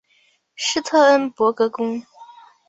[0.55, 2.03] 施特恩伯格宫。